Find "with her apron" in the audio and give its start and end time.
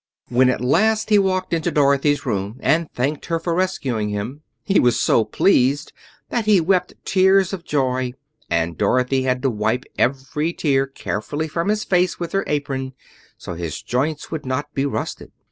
12.19-12.93